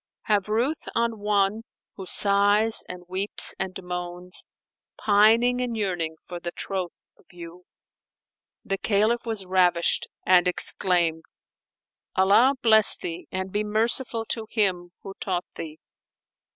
Have 0.23 0.49
ruth 0.49 0.87
on 0.95 1.19
one 1.19 1.61
who 1.95 2.07
sighs 2.07 2.83
and 2.89 3.03
weeps 3.07 3.53
and 3.59 3.77
moans, 3.83 4.43
* 4.71 4.97
Pining 5.05 5.61
and 5.61 5.77
yearning 5.77 6.15
for 6.27 6.39
the 6.39 6.49
troth 6.51 6.93
of 7.19 7.25
you." 7.31 7.65
The 8.65 8.79
Caliph 8.79 9.27
was 9.27 9.45
ravished 9.45 10.07
and 10.25 10.47
exclaimed, 10.47 11.23
"Allah 12.15 12.55
bless 12.63 12.97
thee 12.97 13.27
and 13.31 13.51
be 13.51 13.63
merciful 13.63 14.25
to 14.29 14.47
him 14.49 14.91
who 15.03 15.13
taught 15.19 15.45
thee!" 15.55 15.77